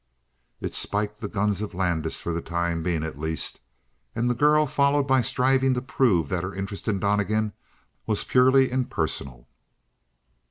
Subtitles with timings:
[0.61, 3.61] It spiked the guns of Landis for the time being, at least.
[4.15, 7.53] And the girl followed by striving to prove that her interest in Donnegan
[8.07, 9.47] was purely impersonal.